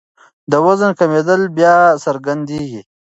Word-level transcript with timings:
د 0.51 0.53
وزن 0.65 0.91
کمېدل 0.99 1.41
بیا 1.57 1.75
څرګندېږي. 2.03 2.81